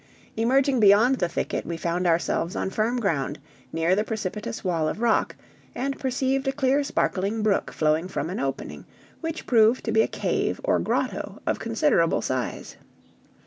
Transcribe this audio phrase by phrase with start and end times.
[0.35, 3.37] Emerging beyond the thicket we found ourselves on firm ground,
[3.71, 5.35] near the precipitous wall of rock,
[5.75, 8.83] and perceived a clear sparkling brook flowing from an opening,
[9.19, 12.77] which proved to be a cave or grotto of considerable size.